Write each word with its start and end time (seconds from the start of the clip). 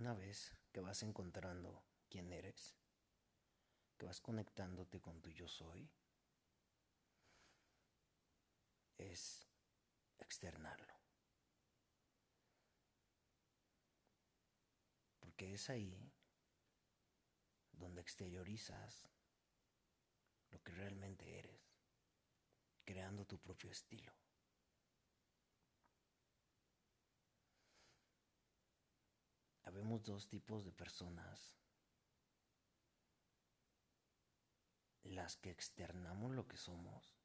una 0.00 0.14
vez 0.14 0.56
que 0.72 0.80
vas 0.80 1.02
encontrando 1.02 1.84
quién 2.08 2.32
eres, 2.32 2.74
que 3.98 4.06
vas 4.06 4.18
conectándote 4.22 4.98
con 4.98 5.20
tu 5.20 5.30
yo 5.30 5.46
soy, 5.46 5.90
es 8.96 9.46
externarlo. 10.18 10.94
Porque 15.18 15.52
es 15.52 15.68
ahí 15.68 16.10
donde 17.72 18.00
exteriorizas 18.00 19.06
lo 20.50 20.62
que 20.62 20.72
realmente 20.72 21.38
eres, 21.38 21.76
creando 22.86 23.26
tu 23.26 23.38
propio 23.38 23.70
estilo. 23.70 24.14
Dos 29.98 30.28
tipos 30.28 30.64
de 30.64 30.70
personas. 30.70 31.52
Las 35.02 35.36
que 35.36 35.50
externamos 35.50 36.30
lo 36.30 36.46
que 36.46 36.56
somos 36.56 37.18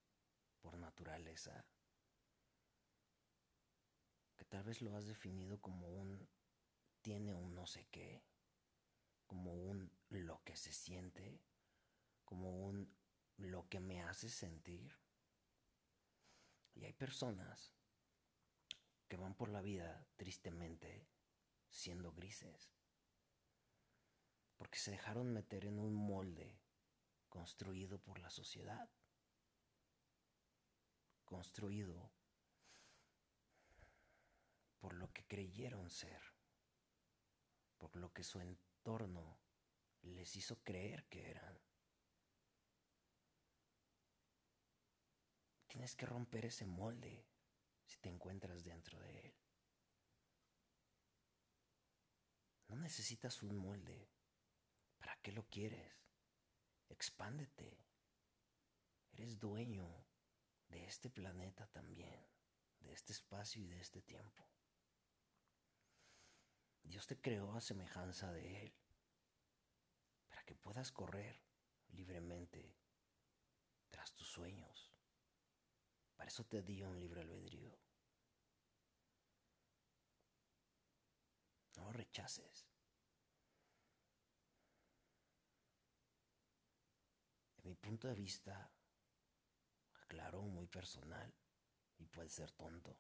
por 0.62 0.76
naturaleza, 0.76 1.64
que 4.36 4.46
tal 4.46 4.64
vez 4.64 4.82
lo 4.82 4.96
has 4.98 5.06
definido 5.06 5.62
como 5.62 5.88
un 5.90 6.28
tiene 7.02 7.36
un 7.36 7.54
no 7.54 7.68
sé 7.68 7.86
qué, 7.92 8.24
como 9.28 9.54
un 9.54 9.96
lo 10.10 10.44
que 10.44 10.56
se 10.56 10.74
siente, 10.74 11.40
como 12.24 12.50
un 12.66 12.98
lo 13.38 13.70
que 13.70 13.80
me 13.80 14.02
hace 14.02 14.28
sentir. 14.28 14.92
Y 16.74 16.86
hay 16.86 16.94
personas 16.94 17.76
que 19.08 19.18
van 19.18 19.36
por 19.36 19.50
la 19.50 19.62
vida 19.62 20.08
tristemente 20.18 21.15
siendo 21.76 22.14
grises, 22.14 22.72
porque 24.56 24.80
se 24.80 24.92
dejaron 24.92 25.34
meter 25.34 25.66
en 25.66 25.78
un 25.78 25.94
molde 25.94 26.62
construido 27.28 28.00
por 28.00 28.18
la 28.20 28.30
sociedad, 28.30 28.90
construido 31.26 32.14
por 34.80 34.94
lo 34.94 35.12
que 35.12 35.26
creyeron 35.26 35.90
ser, 35.90 36.22
por 37.78 37.94
lo 37.98 38.14
que 38.14 38.24
su 38.24 38.40
entorno 38.40 39.38
les 40.02 40.34
hizo 40.38 40.64
creer 40.64 41.06
que 41.08 41.30
eran. 41.30 41.60
Tienes 45.68 45.94
que 45.98 46.06
romper 46.06 46.46
ese 46.46 46.66
molde 46.66 47.28
si 47.86 47.98
te 47.98 48.08
encuentras 48.08 48.64
dentro 48.64 48.98
de 49.02 49.20
él. 49.20 49.45
No 52.76 52.82
necesitas 52.82 53.42
un 53.42 53.56
molde. 53.56 54.12
¿Para 54.98 55.16
qué 55.22 55.32
lo 55.32 55.48
quieres? 55.48 56.12
Expándete. 56.90 57.88
Eres 59.14 59.40
dueño 59.40 60.06
de 60.68 60.84
este 60.86 61.10
planeta 61.10 61.68
también, 61.68 62.28
de 62.82 62.92
este 62.92 63.14
espacio 63.14 63.64
y 63.64 63.68
de 63.68 63.80
este 63.80 64.02
tiempo. 64.02 64.46
Dios 66.84 67.08
te 67.08 67.18
creó 67.22 67.56
a 67.56 67.62
semejanza 67.62 68.34
de 68.34 68.64
Él, 68.64 68.74
para 70.28 70.44
que 70.44 70.56
puedas 70.56 70.92
correr 70.92 71.42
libremente 71.88 72.76
tras 73.90 74.14
tus 74.14 74.28
sueños. 74.28 74.92
Para 76.18 76.28
eso 76.28 76.44
te 76.44 76.62
dio 76.62 76.90
un 76.90 77.00
libre 77.00 77.22
albedrío. 77.22 77.80
No 81.78 81.92
lo 81.94 82.00
rechaces. 82.16 82.66
En 87.58 87.70
mi 87.70 87.76
punto 87.76 88.08
de 88.08 88.16
vista, 88.16 88.72
aclaro, 90.04 90.42
muy 90.44 90.68
personal 90.68 91.34
y 91.98 92.06
puede 92.06 92.30
ser 92.30 92.52
tonto, 92.52 92.98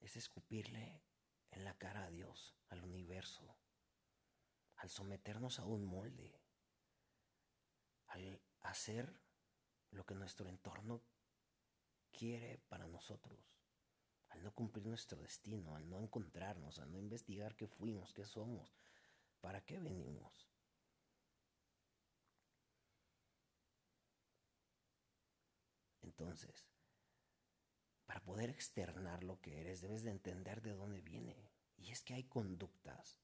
es 0.00 0.16
escupirle 0.16 1.02
en 1.50 1.64
la 1.64 1.76
cara 1.76 2.04
a 2.04 2.10
Dios, 2.10 2.54
al 2.68 2.84
universo, 2.84 3.58
al 4.76 4.90
someternos 4.90 5.58
a 5.58 5.64
un 5.64 5.84
molde, 5.84 6.40
al 8.06 8.40
hacer 8.60 9.20
lo 9.90 10.04
que 10.04 10.14
nuestro 10.14 10.48
entorno 10.48 11.02
quiere 12.12 12.58
para 12.68 12.86
nosotros 12.86 13.57
al 14.28 14.42
no 14.42 14.52
cumplir 14.52 14.86
nuestro 14.86 15.20
destino, 15.20 15.74
al 15.74 15.88
no 15.88 16.00
encontrarnos, 16.00 16.78
al 16.78 16.90
no 16.90 16.98
investigar 16.98 17.56
qué 17.56 17.66
fuimos, 17.66 18.12
qué 18.12 18.24
somos, 18.24 18.74
para 19.40 19.64
qué 19.64 19.78
venimos. 19.78 20.48
Entonces, 26.02 26.66
para 28.06 28.22
poder 28.22 28.50
externar 28.50 29.22
lo 29.22 29.40
que 29.40 29.60
eres, 29.60 29.80
debes 29.80 30.02
de 30.02 30.10
entender 30.10 30.62
de 30.62 30.72
dónde 30.72 31.00
viene. 31.00 31.50
Y 31.76 31.92
es 31.92 32.02
que 32.02 32.14
hay 32.14 32.24
conductas 32.24 33.20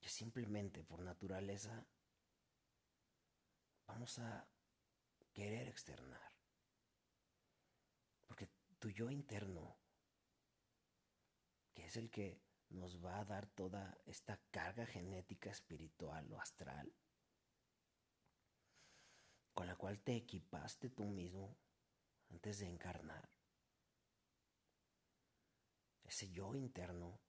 que 0.00 0.08
simplemente 0.08 0.84
por 0.84 1.00
naturaleza 1.00 1.86
vamos 3.86 4.18
a 4.18 4.46
querer 5.32 5.68
externar. 5.68 6.33
Tu 8.84 8.90
yo 8.90 9.10
interno, 9.10 9.78
que 11.72 11.86
es 11.86 11.96
el 11.96 12.10
que 12.10 12.42
nos 12.68 13.02
va 13.02 13.18
a 13.18 13.24
dar 13.24 13.46
toda 13.46 13.96
esta 14.04 14.38
carga 14.50 14.84
genética 14.84 15.50
espiritual 15.50 16.30
o 16.30 16.38
astral, 16.38 16.94
con 19.54 19.68
la 19.68 19.76
cual 19.76 20.02
te 20.02 20.14
equipaste 20.14 20.90
tú 20.90 21.04
mismo 21.04 21.56
antes 22.28 22.58
de 22.58 22.66
encarnar. 22.66 23.26
Ese 26.02 26.30
yo 26.30 26.54
interno 26.54 27.22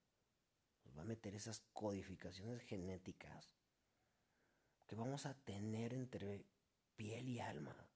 nos 0.83 0.97
va 0.97 1.03
a 1.03 1.05
meter 1.05 1.35
esas 1.35 1.61
codificaciones 1.71 2.63
genéticas 2.63 3.55
que 4.85 4.95
vamos 4.95 5.25
a 5.25 5.33
tener 5.45 5.93
entre 5.93 6.49
piel 6.97 7.29
y 7.29 7.39
alma 7.39 7.89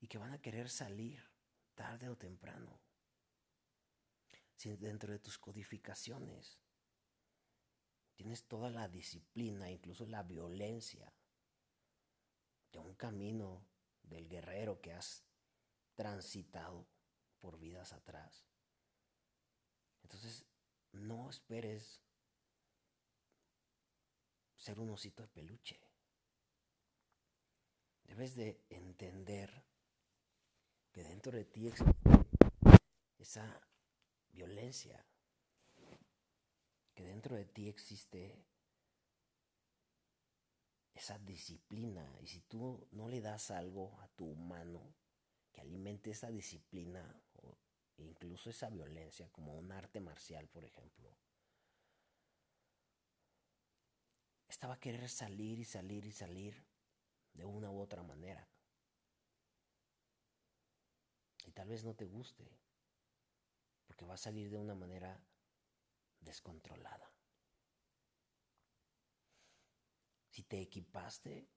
y 0.00 0.06
que 0.06 0.18
van 0.18 0.34
a 0.34 0.42
querer 0.42 0.68
salir 0.68 1.33
tarde 1.74 2.08
o 2.08 2.16
temprano. 2.16 2.80
Si 4.54 4.76
dentro 4.76 5.12
de 5.12 5.18
tus 5.18 5.38
codificaciones 5.38 6.58
tienes 8.14 8.46
toda 8.46 8.70
la 8.70 8.88
disciplina, 8.88 9.70
incluso 9.70 10.06
la 10.06 10.22
violencia 10.22 11.12
de 12.72 12.78
un 12.78 12.94
camino 12.94 13.66
del 14.02 14.28
guerrero 14.28 14.80
que 14.80 14.92
has 14.92 15.24
transitado 15.94 16.86
por 17.38 17.58
vidas 17.58 17.92
atrás. 17.92 18.46
Entonces, 20.02 20.44
no 20.92 21.28
esperes 21.30 22.02
ser 24.56 24.78
un 24.78 24.90
osito 24.90 25.22
de 25.22 25.28
peluche. 25.28 25.80
Debes 28.04 28.34
de 28.34 28.64
entender 28.68 29.64
que 30.94 31.02
dentro 31.02 31.36
de 31.36 31.44
ti 31.44 31.66
existe 31.66 32.08
esa 33.18 33.60
violencia, 34.30 35.04
que 36.94 37.04
dentro 37.04 37.34
de 37.34 37.46
ti 37.46 37.68
existe 37.68 38.46
esa 40.94 41.18
disciplina. 41.18 42.16
Y 42.22 42.28
si 42.28 42.42
tú 42.42 42.86
no 42.92 43.08
le 43.08 43.20
das 43.20 43.50
algo 43.50 44.00
a 44.02 44.08
tu 44.08 44.24
humano 44.24 44.94
que 45.50 45.60
alimente 45.60 46.12
esa 46.12 46.30
disciplina 46.30 47.20
o 47.42 47.58
incluso 47.96 48.48
esa 48.50 48.70
violencia 48.70 49.28
como 49.32 49.54
un 49.54 49.70
arte 49.70 50.00
marcial 50.00 50.48
por 50.48 50.64
ejemplo 50.64 51.16
esta 54.48 54.66
va 54.66 54.74
a 54.74 54.80
querer 54.80 55.08
salir 55.08 55.60
y 55.60 55.64
salir 55.64 56.04
y 56.04 56.10
salir 56.10 56.66
de 57.34 57.44
una 57.44 57.70
u 57.70 57.78
otra 57.78 58.02
manera 58.02 58.48
y 61.44 61.52
tal 61.52 61.68
vez 61.68 61.84
no 61.84 61.94
te 61.94 62.06
guste, 62.06 62.50
porque 63.86 64.04
va 64.04 64.14
a 64.14 64.18
salir 64.18 64.50
de 64.50 64.58
una 64.58 64.74
manera 64.74 65.22
descontrolada. 66.20 67.12
Si 70.30 70.42
te 70.42 70.60
equipaste 70.60 71.48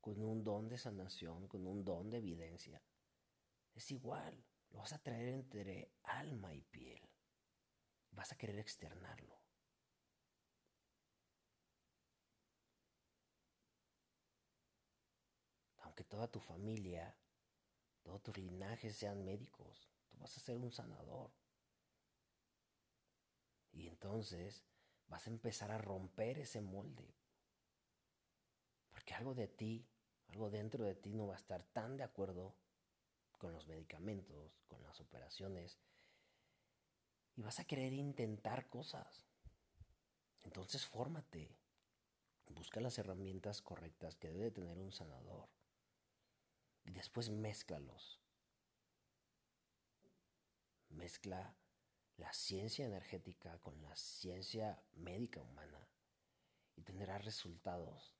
con 0.00 0.22
un 0.22 0.42
don 0.42 0.68
de 0.68 0.78
sanación, 0.78 1.46
con 1.46 1.66
un 1.66 1.84
don 1.84 2.10
de 2.10 2.18
evidencia, 2.18 2.82
es 3.74 3.90
igual, 3.90 4.44
lo 4.70 4.78
vas 4.78 4.92
a 4.92 5.02
traer 5.02 5.28
entre 5.28 5.92
alma 6.02 6.54
y 6.54 6.62
piel. 6.62 7.08
Vas 8.10 8.32
a 8.32 8.36
querer 8.36 8.58
externarlo. 8.58 9.40
Aunque 15.82 16.04
toda 16.04 16.30
tu 16.30 16.40
familia 16.40 17.16
todos 18.06 18.22
tus 18.22 18.38
linajes 18.38 18.94
sean 18.94 19.24
médicos, 19.24 19.90
tú 20.08 20.16
vas 20.18 20.36
a 20.36 20.40
ser 20.40 20.56
un 20.56 20.70
sanador, 20.70 21.32
Y 23.72 23.88
entonces 23.88 24.64
vas 25.08 25.26
a 25.26 25.30
empezar 25.30 25.70
a 25.70 25.76
romper 25.76 26.38
ese 26.38 26.62
molde. 26.62 27.14
Porque 28.88 29.12
algo 29.12 29.34
de 29.34 29.48
ti, 29.48 29.86
algo 30.28 30.48
dentro 30.48 30.84
de 30.84 30.94
ti 30.94 31.12
no 31.12 31.26
va 31.26 31.34
a 31.34 31.36
estar 31.36 31.62
tan 31.62 31.98
de 31.98 32.04
acuerdo 32.04 32.56
con 33.36 33.52
los 33.52 33.66
medicamentos, 33.66 34.62
con 34.66 34.82
las 34.82 34.98
operaciones. 35.00 35.78
Y 37.34 37.42
vas 37.42 37.60
a 37.60 37.66
querer 37.66 37.92
intentar 37.92 38.68
cosas. 38.70 39.26
Entonces 40.42 40.86
fórmate. 40.86 41.58
Busca 42.46 42.80
las 42.80 42.96
herramientas 42.96 43.60
correctas 43.60 44.16
que 44.16 44.30
debe 44.30 44.52
tener 44.52 44.78
un 44.78 44.92
sanador. 44.92 45.50
Y 46.86 46.92
después 46.92 47.28
mézclalos. 47.28 48.20
Mezcla 50.88 51.54
la 52.16 52.32
ciencia 52.32 52.86
energética 52.86 53.58
con 53.58 53.82
la 53.82 53.94
ciencia 53.94 54.82
médica 54.94 55.42
humana 55.42 55.86
y 56.74 56.82
tendrás 56.82 57.24
resultados 57.24 58.16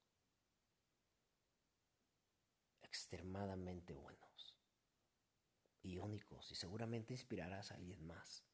extremadamente 2.83 3.95
buenos 3.95 4.57
y 5.83 5.99
únicos 5.99 6.51
y 6.51 6.55
seguramente 6.55 7.15
inspirarás 7.15 7.71
a 7.71 7.77
alguien 7.77 8.05
más. 8.07 8.45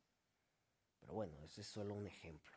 Pero 1.01 1.15
bueno, 1.15 1.43
ese 1.43 1.63
es 1.63 1.67
solo 1.67 1.95
un 1.95 2.07
ejemplo. 2.07 2.57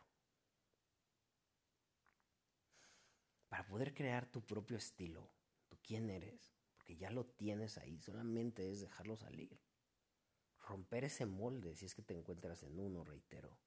Para 3.48 3.66
poder 3.66 3.94
crear 3.94 4.26
tu 4.26 4.44
propio 4.44 4.76
estilo, 4.76 5.32
tú 5.68 5.78
quién 5.82 6.10
eres, 6.10 6.55
porque 6.86 6.98
ya 7.00 7.10
lo 7.10 7.26
tienes 7.26 7.78
ahí, 7.78 7.98
solamente 8.00 8.70
es 8.70 8.80
dejarlo 8.80 9.16
salir 9.16 9.60
romper 10.68 11.04
ese 11.04 11.26
molde 11.26 11.74
si 11.74 11.84
es 11.86 11.96
que 11.96 12.02
te 12.02 12.14
encuentras 12.14 12.62
en 12.62 12.78
uno, 12.78 13.02
reitero. 13.02 13.58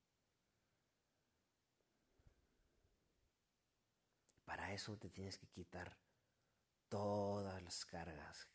Para 4.46 4.74
eso 4.74 4.98
te 4.98 5.10
tienes 5.10 5.38
que 5.38 5.48
quitar 5.48 5.98
todas 6.88 7.62
las 7.62 7.86
cargas, 7.86 8.50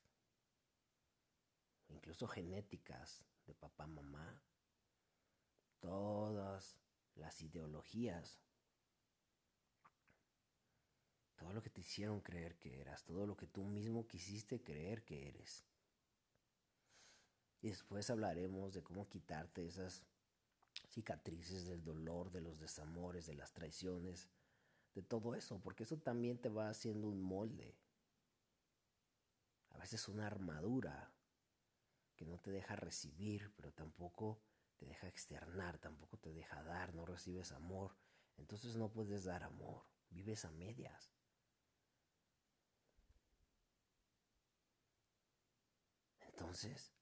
incluso 1.89 2.27
genéticas 2.27 3.23
de 3.45 3.55
papá, 3.55 3.87
mamá, 3.87 4.43
todas 5.79 6.79
las 7.17 7.43
ideologías, 7.43 8.41
todo 11.37 11.53
lo 11.53 11.63
que 11.63 11.71
te 11.71 11.81
hicieron 11.81 12.21
creer 12.21 12.57
que 12.57 12.81
eras, 12.81 13.05
todo 13.05 13.27
lo 13.27 13.37
que 13.37 13.47
tú 13.47 13.65
mismo 13.65 14.07
quisiste 14.07 14.63
creer 14.63 15.05
que 15.05 15.29
eres. 15.29 15.65
Y 17.61 17.69
después 17.69 18.11
hablaremos 18.11 18.75
de 18.75 18.83
cómo 18.83 19.09
quitarte 19.09 19.67
esas 19.67 20.05
cicatrices 20.91 21.67
del 21.67 21.83
dolor, 21.83 22.31
de 22.31 22.41
los 22.41 22.61
desamores, 22.61 23.27
de 23.27 23.35
las 23.35 23.53
traiciones, 23.53 24.29
de 24.95 25.03
todo 25.03 25.35
eso, 25.35 25.61
porque 25.61 25.85
eso 25.85 25.99
también 25.99 26.39
te 26.39 26.49
va 26.49 26.69
haciendo 26.69 27.09
un 27.09 27.23
molde. 27.23 27.75
A 29.71 29.79
veces 29.79 30.09
una 30.09 30.27
armadura 30.27 31.13
que 32.17 32.25
no 32.27 32.39
te 32.39 32.51
deja 32.51 32.77
recibir, 32.77 33.53
pero 33.57 33.73
tampoco 33.73 34.41
te 34.77 34.87
deja 34.87 35.09
externar, 35.09 35.79
tampoco 35.79 36.17
te 36.19 36.33
deja 36.33 36.63
dar, 36.63 36.95
no 36.95 37.05
recibes 37.05 37.53
amor. 37.53 37.97
Entonces 38.37 38.77
no 38.77 38.91
puedes 38.91 39.25
dar 39.25 39.43
amor, 39.43 39.85
vives 40.11 40.45
a 40.45 40.51
medias. 40.53 41.13
Entonces, 46.37 46.93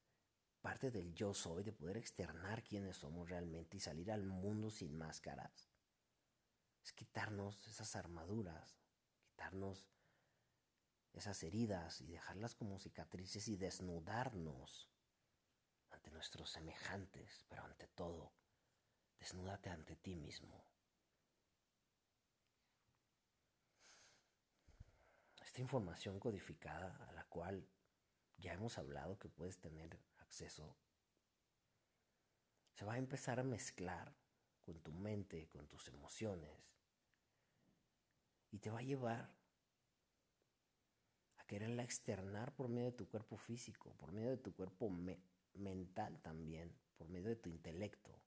parte 0.61 0.91
del 0.91 1.15
yo 1.15 1.33
soy, 1.33 1.63
de 1.63 1.73
poder 1.73 1.97
externar 1.97 2.63
quiénes 2.63 2.99
somos 2.99 3.31
realmente 3.31 3.79
y 3.79 3.81
salir 3.81 4.13
al 4.13 4.27
mundo 4.27 4.71
sin 4.71 4.95
máscaras, 4.95 5.71
es 6.85 6.93
quitarnos 6.93 7.67
esas 7.67 7.97
armaduras, 7.97 8.79
quitarnos 9.25 9.89
esas 11.15 11.43
heridas 11.45 12.03
y 12.03 12.09
dejarlas 12.09 12.55
como 12.55 12.79
cicatrices 12.79 13.49
y 13.49 13.57
desnudarnos 13.57 14.91
ante 15.91 16.11
nuestros 16.11 16.51
semejantes, 16.51 17.47
pero 17.49 17.65
ante 17.65 17.87
todo, 17.89 18.35
desnúdate 19.19 19.71
ante 19.71 19.97
ti 19.97 20.15
mismo. 20.15 20.67
Esta 25.43 25.63
información 25.63 26.21
codificada 26.21 27.07
a 27.09 27.13
la 27.13 27.25
cual 27.25 27.67
ya 28.43 28.53
hemos 28.53 28.77
hablado 28.77 29.19
que 29.19 29.29
puedes 29.29 29.59
tener 29.59 29.99
acceso, 30.19 30.77
se 32.75 32.85
va 32.85 32.95
a 32.95 32.99
empezar 32.99 33.39
a 33.39 33.45
mezclar 33.45 34.13
con 34.61 34.81
tu 34.81 34.93
mente, 34.93 35.49
con 35.49 35.69
tus 35.69 35.87
emociones, 35.89 36.75
y 38.51 38.59
te 38.59 38.71
va 38.71 38.81
a 38.81 38.83
llevar 38.83 39.35
a 41.37 41.45
quererla 41.47 41.85
externar 41.85 42.55
por 42.55 42.69
medio 42.69 42.91
de 42.91 42.97
tu 42.97 43.09
cuerpo 43.09 43.37
físico, 43.37 43.95
por 43.97 44.13
medio 44.13 44.31
de 44.31 44.39
tu 44.39 44.53
cuerpo 44.55 44.91
mental 45.55 46.21
también, 46.21 46.77
por 46.97 47.09
medio 47.09 47.29
de 47.29 47.37
tu 47.37 47.49
intelecto. 47.49 48.21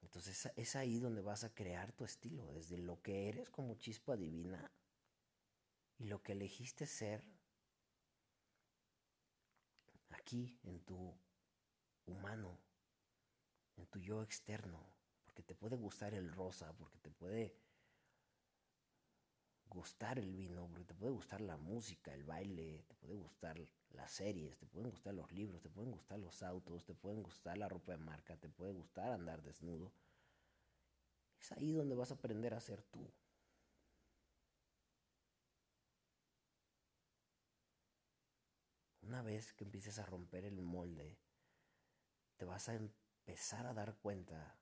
Entonces 0.00 0.52
es 0.56 0.76
ahí 0.76 0.98
donde 0.98 1.22
vas 1.22 1.44
a 1.44 1.54
crear 1.54 1.92
tu 1.92 2.04
estilo, 2.04 2.52
desde 2.52 2.76
lo 2.76 3.00
que 3.00 3.28
eres 3.28 3.48
como 3.48 3.76
chispa 3.76 4.16
divina 4.16 4.70
y 6.02 6.06
lo 6.06 6.20
que 6.20 6.32
elegiste 6.32 6.84
ser 6.84 7.22
aquí 10.10 10.58
en 10.64 10.80
tu 10.80 11.16
humano, 12.06 12.58
en 13.76 13.86
tu 13.86 14.00
yo 14.00 14.20
externo, 14.24 14.84
porque 15.22 15.44
te 15.44 15.54
puede 15.54 15.76
gustar 15.76 16.12
el 16.14 16.32
rosa, 16.32 16.72
porque 16.72 16.98
te 16.98 17.12
puede 17.12 17.54
gustar 19.66 20.18
el 20.18 20.34
vino, 20.34 20.66
porque 20.66 20.86
te 20.86 20.94
puede 20.94 21.12
gustar 21.12 21.40
la 21.40 21.56
música, 21.56 22.12
el 22.12 22.24
baile, 22.24 22.82
te 22.88 22.96
puede 22.96 23.14
gustar 23.14 23.60
las 23.90 24.10
series, 24.10 24.58
te 24.58 24.66
pueden 24.66 24.90
gustar 24.90 25.14
los 25.14 25.30
libros, 25.30 25.62
te 25.62 25.70
pueden 25.70 25.92
gustar 25.92 26.18
los 26.18 26.42
autos, 26.42 26.84
te 26.84 26.96
pueden 26.96 27.22
gustar 27.22 27.58
la 27.58 27.68
ropa 27.68 27.92
de 27.92 27.98
marca, 27.98 28.36
te 28.36 28.48
puede 28.48 28.72
gustar 28.72 29.12
andar 29.12 29.40
desnudo. 29.40 29.92
Es 31.38 31.52
ahí 31.52 31.70
donde 31.70 31.94
vas 31.94 32.10
a 32.10 32.14
aprender 32.14 32.54
a 32.54 32.60
ser 32.60 32.82
tú. 32.82 33.08
Una 39.12 39.20
vez 39.20 39.52
que 39.52 39.64
empieces 39.64 39.98
a 39.98 40.06
romper 40.06 40.46
el 40.46 40.62
molde, 40.62 41.18
te 42.38 42.46
vas 42.46 42.70
a 42.70 42.74
empezar 42.74 43.66
a 43.66 43.74
dar 43.74 43.98
cuenta 43.98 44.58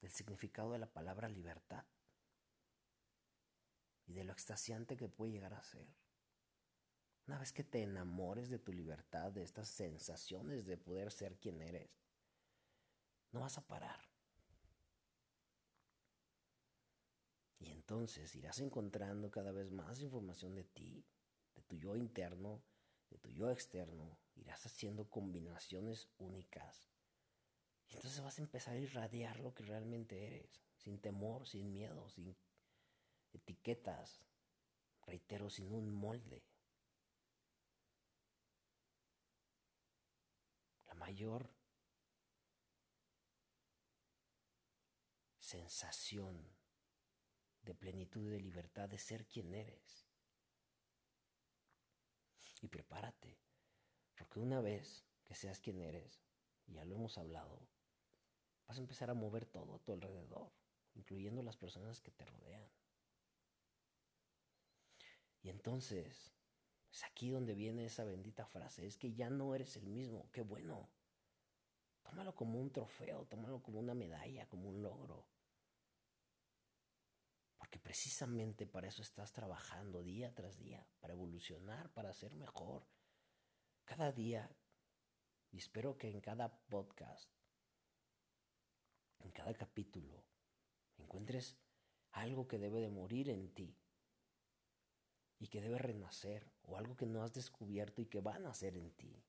del 0.00 0.10
significado 0.10 0.72
de 0.72 0.78
la 0.78 0.90
palabra 0.90 1.28
libertad 1.28 1.84
y 4.06 4.14
de 4.14 4.24
lo 4.24 4.32
extasiante 4.32 4.96
que 4.96 5.10
puede 5.10 5.32
llegar 5.32 5.52
a 5.52 5.62
ser. 5.62 5.86
Una 7.26 7.38
vez 7.38 7.52
que 7.52 7.62
te 7.62 7.82
enamores 7.82 8.48
de 8.48 8.58
tu 8.58 8.72
libertad, 8.72 9.32
de 9.32 9.42
estas 9.42 9.68
sensaciones 9.68 10.64
de 10.64 10.78
poder 10.78 11.12
ser 11.12 11.38
quien 11.38 11.60
eres, 11.60 11.90
no 13.32 13.40
vas 13.40 13.58
a 13.58 13.66
parar. 13.66 14.00
Y 17.58 17.70
entonces 17.70 18.34
irás 18.34 18.60
encontrando 18.60 19.30
cada 19.30 19.52
vez 19.52 19.70
más 19.70 20.00
información 20.00 20.54
de 20.54 20.64
ti, 20.64 21.04
de 21.54 21.60
tu 21.64 21.76
yo 21.76 21.96
interno, 21.96 22.62
de 23.14 23.20
tu 23.20 23.30
yo 23.30 23.48
externo, 23.50 24.18
irás 24.34 24.66
haciendo 24.66 25.08
combinaciones 25.08 26.08
únicas. 26.18 26.90
Y 27.88 27.94
entonces 27.94 28.20
vas 28.20 28.38
a 28.38 28.42
empezar 28.42 28.74
a 28.74 28.80
irradiar 28.80 29.38
lo 29.38 29.54
que 29.54 29.62
realmente 29.62 30.26
eres, 30.26 30.64
sin 30.76 31.00
temor, 31.00 31.46
sin 31.46 31.72
miedo, 31.72 32.08
sin 32.08 32.36
etiquetas, 33.32 34.20
reitero, 35.02 35.48
sin 35.48 35.72
un 35.72 35.94
molde. 35.94 36.42
La 40.88 40.94
mayor 40.94 41.54
sensación 45.38 46.52
de 47.62 47.74
plenitud 47.74 48.26
y 48.26 48.30
de 48.30 48.40
libertad 48.40 48.88
de 48.88 48.98
ser 48.98 49.24
quien 49.28 49.54
eres 49.54 50.03
y 52.60 52.68
prepárate, 52.68 53.38
porque 54.16 54.40
una 54.40 54.60
vez 54.60 55.04
que 55.24 55.34
seas 55.34 55.60
quien 55.60 55.80
eres, 55.80 56.22
ya 56.66 56.84
lo 56.84 56.94
hemos 56.94 57.18
hablado, 57.18 57.68
vas 58.66 58.78
a 58.78 58.80
empezar 58.80 59.10
a 59.10 59.14
mover 59.14 59.46
todo 59.46 59.74
a 59.74 59.78
tu 59.80 59.92
alrededor, 59.92 60.52
incluyendo 60.94 61.42
las 61.42 61.56
personas 61.56 62.00
que 62.00 62.10
te 62.10 62.24
rodean. 62.24 62.66
Y 65.42 65.50
entonces, 65.50 66.32
es 66.90 67.04
aquí 67.04 67.30
donde 67.30 67.54
viene 67.54 67.84
esa 67.84 68.04
bendita 68.04 68.46
frase, 68.46 68.86
es 68.86 68.96
que 68.96 69.12
ya 69.12 69.28
no 69.28 69.54
eres 69.54 69.76
el 69.76 69.86
mismo, 69.86 70.30
qué 70.32 70.42
bueno. 70.42 70.88
Tómalo 72.02 72.34
como 72.34 72.60
un 72.60 72.70
trofeo, 72.70 73.26
tómalo 73.26 73.62
como 73.62 73.80
una 73.80 73.94
medalla, 73.94 74.46
como 74.48 74.68
un 74.68 74.82
logro. 74.82 75.26
Porque 77.64 77.78
precisamente 77.78 78.66
para 78.66 78.88
eso 78.88 79.00
estás 79.00 79.32
trabajando 79.32 80.02
día 80.02 80.34
tras 80.34 80.58
día, 80.58 80.86
para 81.00 81.14
evolucionar, 81.14 81.90
para 81.94 82.12
ser 82.12 82.34
mejor. 82.34 82.86
Cada 83.86 84.12
día 84.12 84.54
Y 85.50 85.56
espero 85.56 85.96
que 85.96 86.10
en 86.10 86.20
cada 86.20 86.54
podcast, 86.68 87.30
en 89.20 89.30
cada 89.30 89.54
capítulo, 89.54 90.26
encuentres 90.98 91.56
algo 92.10 92.46
que 92.46 92.58
debe 92.58 92.82
de 92.82 92.90
morir 92.90 93.30
en 93.30 93.54
ti 93.54 93.74
y 95.38 95.48
que 95.48 95.62
debe 95.62 95.78
renacer 95.78 96.52
o 96.64 96.76
algo 96.76 96.96
que 96.96 97.06
no 97.06 97.22
has 97.22 97.32
descubierto 97.32 98.02
y 98.02 98.06
que 98.06 98.20
va 98.20 98.34
a 98.34 98.40
nacer 98.40 98.76
en 98.76 98.90
ti. 98.90 99.24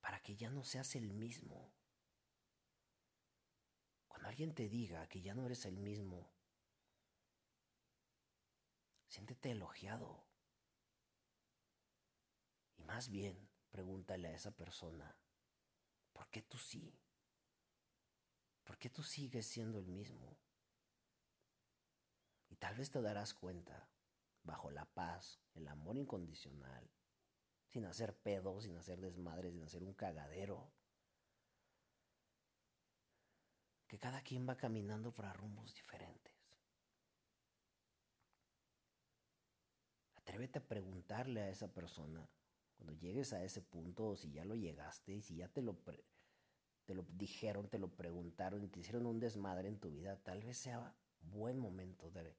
Para 0.00 0.22
que 0.22 0.36
ya 0.36 0.50
no 0.50 0.62
seas 0.62 0.94
el 0.94 1.12
mismo. 1.12 1.72
Cuando 4.16 4.30
alguien 4.30 4.54
te 4.54 4.66
diga 4.66 5.06
que 5.10 5.20
ya 5.20 5.34
no 5.34 5.44
eres 5.44 5.66
el 5.66 5.76
mismo, 5.76 6.32
siéntete 9.08 9.50
elogiado. 9.50 10.24
Y 12.78 12.84
más 12.84 13.10
bien, 13.10 13.50
pregúntale 13.70 14.28
a 14.28 14.34
esa 14.34 14.56
persona, 14.56 15.14
¿por 16.14 16.30
qué 16.30 16.40
tú 16.40 16.56
sí? 16.56 16.98
¿Por 18.64 18.78
qué 18.78 18.88
tú 18.88 19.02
sigues 19.02 19.46
siendo 19.46 19.78
el 19.78 19.86
mismo? 19.86 20.38
Y 22.48 22.56
tal 22.56 22.74
vez 22.74 22.90
te 22.90 23.02
darás 23.02 23.34
cuenta, 23.34 23.86
bajo 24.44 24.70
la 24.70 24.86
paz, 24.86 25.42
el 25.52 25.68
amor 25.68 25.98
incondicional, 25.98 26.90
sin 27.68 27.84
hacer 27.84 28.16
pedos, 28.16 28.64
sin 28.64 28.78
hacer 28.78 28.98
desmadres, 28.98 29.52
sin 29.52 29.62
hacer 29.62 29.82
un 29.82 29.92
cagadero, 29.92 30.72
que 33.86 33.98
cada 33.98 34.22
quien 34.22 34.48
va 34.48 34.56
caminando 34.56 35.12
para 35.12 35.32
rumbos 35.32 35.74
diferentes. 35.74 36.34
Atrévete 40.14 40.58
a 40.58 40.68
preguntarle 40.68 41.42
a 41.42 41.50
esa 41.50 41.72
persona 41.72 42.28
cuando 42.76 42.92
llegues 42.94 43.32
a 43.32 43.42
ese 43.42 43.62
punto 43.62 44.08
o 44.08 44.16
si 44.16 44.32
ya 44.32 44.44
lo 44.44 44.54
llegaste 44.54 45.12
y 45.14 45.22
si 45.22 45.36
ya 45.36 45.48
te 45.48 45.62
lo, 45.62 45.76
te 46.84 46.94
lo 46.94 47.04
dijeron, 47.10 47.68
te 47.68 47.78
lo 47.78 47.94
preguntaron 47.94 48.62
y 48.62 48.68
te 48.68 48.80
hicieron 48.80 49.06
un 49.06 49.20
desmadre 49.20 49.68
en 49.68 49.78
tu 49.78 49.90
vida, 49.90 50.16
tal 50.22 50.42
vez 50.42 50.58
sea 50.58 50.94
buen 51.20 51.58
momento 51.58 52.10
de 52.10 52.36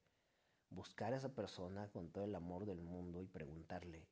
buscar 0.70 1.12
a 1.12 1.16
esa 1.16 1.34
persona 1.34 1.90
con 1.90 2.10
todo 2.10 2.24
el 2.24 2.34
amor 2.34 2.66
del 2.66 2.80
mundo 2.80 3.22
y 3.22 3.26
preguntarle, 3.26 4.06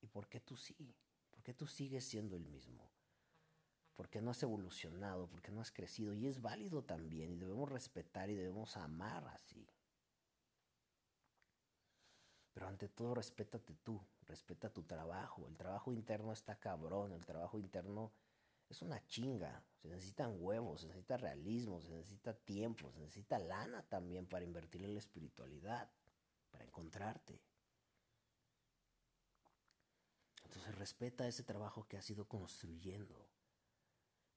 ¿y 0.00 0.06
por 0.06 0.28
qué 0.28 0.40
tú 0.40 0.56
sí? 0.56 0.96
¿Por 1.30 1.42
qué 1.42 1.54
tú 1.54 1.66
sigues 1.66 2.04
siendo 2.04 2.36
el 2.36 2.46
mismo? 2.46 2.90
¿Por 3.94 4.08
qué 4.08 4.20
no 4.20 4.30
has 4.30 4.42
evolucionado? 4.42 5.28
¿Por 5.28 5.42
qué 5.42 5.52
no 5.52 5.60
has 5.60 5.70
crecido? 5.70 6.14
Y 6.14 6.26
es 6.26 6.40
válido 6.40 6.82
también 6.82 7.32
y 7.32 7.36
debemos 7.36 7.70
respetar 7.70 8.30
y 8.30 8.34
debemos 8.34 8.76
amar 8.76 9.26
así. 9.28 9.68
Pero 12.52 12.68
ante 12.68 12.88
todo, 12.88 13.14
respétate 13.14 13.74
tú, 13.82 14.00
respeta 14.26 14.70
tu 14.70 14.82
trabajo. 14.82 15.46
El 15.48 15.56
trabajo 15.56 15.92
interno 15.92 16.32
está 16.32 16.58
cabrón, 16.58 17.12
el 17.12 17.24
trabajo 17.24 17.58
interno 17.58 18.12
es 18.68 18.82
una 18.82 19.04
chinga. 19.06 19.62
Se 19.80 19.88
necesitan 19.88 20.36
huevos, 20.38 20.82
se 20.82 20.86
necesita 20.88 21.16
realismo, 21.16 21.80
se 21.80 21.90
necesita 21.90 22.34
tiempo, 22.34 22.90
se 22.90 23.00
necesita 23.00 23.38
lana 23.38 23.82
también 23.82 24.26
para 24.26 24.44
invertir 24.44 24.84
en 24.84 24.94
la 24.94 24.98
espiritualidad, 24.98 25.90
para 26.50 26.64
encontrarte. 26.64 27.40
Entonces 30.44 30.74
respeta 30.74 31.26
ese 31.26 31.42
trabajo 31.42 31.86
que 31.88 31.96
has 31.96 32.08
ido 32.10 32.28
construyendo, 32.28 33.26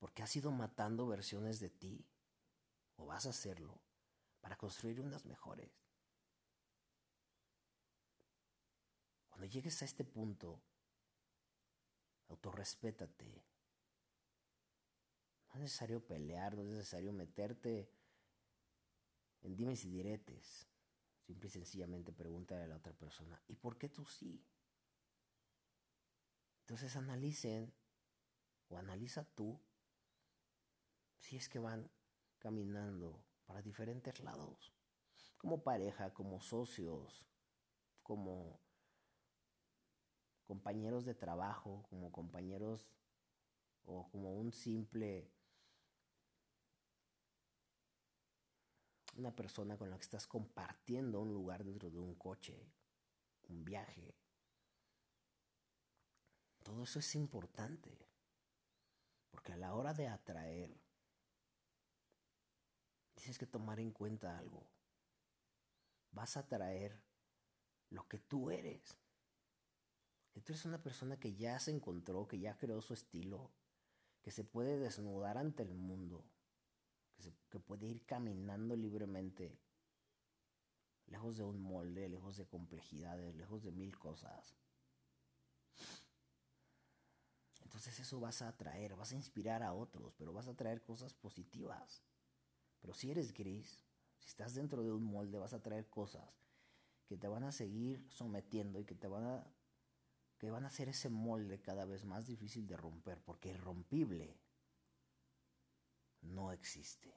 porque 0.06 0.22
has 0.22 0.36
ido 0.36 0.52
matando 0.52 1.08
versiones 1.08 1.60
de 1.60 1.72
ti, 1.72 2.06
o 2.96 3.08
vas 3.08 3.26
a 3.26 3.32
hacerlo, 3.32 3.82
para 4.40 4.56
construir 4.56 5.02
unas 5.02 5.26
mejores. 5.26 5.72
Cuando 9.30 9.48
llegues 9.48 9.82
a 9.82 9.86
este 9.86 10.04
punto, 10.04 10.62
autorrespétate. 12.28 13.48
No 15.48 15.56
es 15.56 15.62
necesario 15.62 16.06
pelear, 16.06 16.54
no 16.54 16.62
es 16.62 16.68
necesario 16.68 17.12
meterte 17.12 17.90
en 19.42 19.56
dimes 19.56 19.86
y 19.86 19.90
diretes. 19.90 20.68
Simple 21.26 21.48
y 21.48 21.52
sencillamente 21.52 22.14
pregúntale 22.14 22.66
a 22.66 22.68
la 22.68 22.78
otra 22.78 22.94
persona, 22.94 23.42
¿y 23.48 23.56
por 23.56 23.80
qué 23.80 23.90
tú 23.90 24.06
sí? 24.06 24.46
Entonces 26.60 26.96
analicen 26.96 27.74
o 28.68 28.78
analiza 28.78 29.26
tú 29.34 29.60
si 31.26 31.38
es 31.38 31.50
que 31.50 31.58
van 31.58 31.90
caminando 32.38 33.26
para 33.48 33.64
diferentes 33.64 34.20
lados, 34.20 34.76
como 35.40 35.64
pareja, 35.64 36.14
como 36.14 36.40
socios, 36.40 37.28
como 38.04 38.62
compañeros 40.46 41.04
de 41.04 41.16
trabajo, 41.16 41.84
como 41.90 42.12
compañeros 42.12 42.88
o 43.86 44.08
como 44.12 44.36
un 44.36 44.54
simple 44.54 45.32
una 49.16 49.36
persona 49.36 49.78
con 49.78 49.90
la 49.90 49.96
que 49.96 50.04
estás 50.04 50.28
compartiendo 50.28 51.22
un 51.22 51.34
lugar 51.34 51.64
dentro 51.64 51.90
de 51.90 51.98
un 51.98 52.14
coche, 52.16 52.72
un 53.48 53.64
viaje. 53.64 54.14
Todo 56.62 56.84
eso 56.84 57.00
es 57.00 57.16
importante, 57.16 57.98
porque 59.32 59.54
a 59.54 59.58
la 59.58 59.74
hora 59.74 59.94
de 59.94 60.08
atraer, 60.08 60.85
tienes 63.26 63.40
que 63.40 63.48
tomar 63.48 63.80
en 63.80 63.90
cuenta 63.90 64.38
algo. 64.38 64.68
Vas 66.12 66.38
a 66.38 66.42
atraer 66.42 67.02
lo 67.90 68.08
que 68.08 68.20
tú 68.20 68.52
eres. 68.52 69.00
Si 70.32 70.42
tú 70.42 70.54
eres 70.54 70.66
una 70.66 70.84
persona 70.84 71.20
que 71.20 71.34
ya 71.34 71.60
se 71.60 71.72
encontró, 71.72 72.28
que 72.28 72.38
ya 72.38 72.56
creó 72.56 72.84
su 72.84 72.94
estilo, 72.94 73.52
que 74.22 74.30
se 74.30 74.44
puede 74.44 74.78
desnudar 74.78 75.40
ante 75.40 75.64
el 75.64 75.74
mundo, 75.74 76.24
que, 77.16 77.34
que 77.50 77.60
puede 77.60 77.88
ir 77.88 78.06
caminando 78.06 78.76
libremente, 78.76 79.58
lejos 81.08 81.38
de 81.38 81.46
un 81.46 81.60
molde, 81.60 82.08
lejos 82.08 82.38
de 82.38 82.46
complejidades, 82.46 83.36
lejos 83.36 83.64
de 83.64 83.72
mil 83.72 83.98
cosas. 83.98 84.56
Entonces 87.64 88.00
eso 88.00 88.20
vas 88.20 88.44
a 88.44 88.50
atraer, 88.50 88.96
vas 88.96 89.14
a 89.14 89.16
inspirar 89.16 89.64
a 89.64 89.74
otros, 89.74 90.14
pero 90.16 90.32
vas 90.32 90.48
a 90.48 90.56
traer 90.56 90.84
cosas 90.84 91.16
positivas. 91.16 92.04
Pero 92.86 92.94
si 92.94 93.10
eres 93.10 93.34
gris, 93.34 93.84
si 94.20 94.28
estás 94.28 94.54
dentro 94.54 94.84
de 94.84 94.92
un 94.92 95.04
molde, 95.04 95.40
vas 95.40 95.54
a 95.54 95.64
traer 95.64 95.90
cosas 95.90 96.30
que 97.08 97.18
te 97.18 97.28
van 97.28 97.44
a 97.44 97.52
seguir 97.52 98.06
sometiendo 98.12 98.80
y 98.80 98.86
que 98.86 98.94
te 98.94 99.08
van 99.08 99.24
a 99.24 99.52
que 100.38 100.52
van 100.52 100.66
a 100.66 100.68
hacer 100.68 100.90
ese 100.90 101.10
molde 101.10 101.60
cada 101.60 101.86
vez 101.86 102.06
más 102.06 102.28
difícil 102.28 102.68
de 102.68 102.78
romper, 102.78 103.24
porque 103.24 103.50
irrompible 103.50 104.38
no 106.22 106.52
existe. 106.52 107.12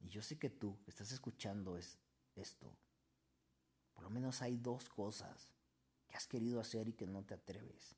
Y 0.00 0.10
yo 0.10 0.20
sé 0.20 0.38
que 0.38 0.50
tú 0.50 0.78
estás 0.86 1.10
escuchando 1.10 1.78
es 1.78 1.96
esto. 2.34 2.70
Por 3.94 4.04
lo 4.04 4.10
menos 4.10 4.42
hay 4.42 4.58
dos 4.58 4.90
cosas 4.90 5.54
que 6.06 6.16
has 6.16 6.26
querido 6.26 6.60
hacer 6.60 6.86
y 6.86 6.92
que 6.92 7.06
no 7.06 7.24
te 7.24 7.32
atreves. 7.32 7.96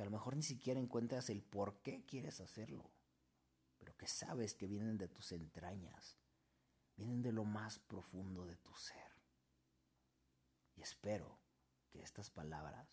Que 0.00 0.04
a 0.04 0.06
lo 0.06 0.12
mejor 0.12 0.34
ni 0.34 0.42
siquiera 0.42 0.80
encuentras 0.80 1.28
el 1.28 1.42
por 1.42 1.82
qué 1.82 2.06
quieres 2.06 2.40
hacerlo, 2.40 2.90
pero 3.76 3.94
que 3.98 4.06
sabes 4.06 4.54
que 4.54 4.66
vienen 4.66 4.96
de 4.96 5.08
tus 5.08 5.30
entrañas, 5.30 6.16
vienen 6.96 7.20
de 7.20 7.32
lo 7.32 7.44
más 7.44 7.80
profundo 7.80 8.46
de 8.46 8.56
tu 8.56 8.74
ser. 8.74 9.12
Y 10.74 10.80
espero 10.80 11.38
que 11.90 12.00
estas 12.00 12.30
palabras 12.30 12.88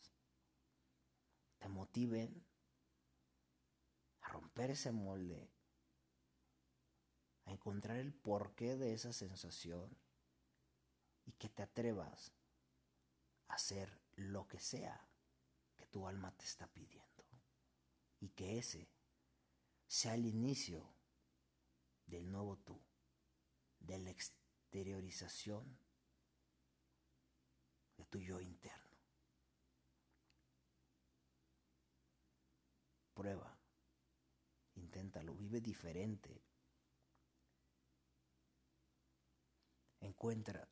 te 1.59 1.69
motiven 1.69 2.45
a 4.19 4.27
romper 4.27 4.71
ese 4.71 4.91
molde, 4.91 5.49
a 7.45 7.53
encontrar 7.53 7.95
el 7.95 8.13
porqué 8.13 8.75
de 8.75 8.93
esa 8.93 9.13
sensación 9.13 9.97
y 11.23 11.31
que 11.31 11.47
te 11.47 11.63
atrevas 11.63 12.33
a 13.47 13.53
hacer 13.53 13.97
lo 14.17 14.45
que 14.49 14.59
sea 14.59 15.07
tu 15.97 16.07
alma 16.07 16.31
te 16.37 16.45
está 16.45 16.67
pidiendo. 16.67 17.25
Y 18.19 18.29
que 18.29 18.59
ese 18.59 18.87
sea 19.87 20.13
el 20.13 20.27
inicio 20.27 20.93
del 22.05 22.29
nuevo 22.29 22.55
tú, 22.57 22.79
de 23.79 23.97
la 23.97 24.11
exteriorización 24.11 25.79
de 27.95 28.05
tu 28.05 28.19
yo 28.19 28.39
interno. 28.39 28.95
Prueba, 33.15 33.57
inténtalo, 34.75 35.33
vive 35.33 35.61
diferente. 35.61 36.43
Encuentra 39.99 40.69